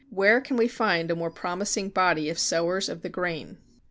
Where 0.09 0.41
can 0.41 0.57
we 0.57 0.67
find 0.67 1.11
a 1.11 1.15
more 1.15 1.29
promising 1.29 1.89
body 1.89 2.31
of 2.31 2.39
sowers 2.39 2.89
of 2.89 3.03
the 3.03 3.09
grain? 3.09 3.59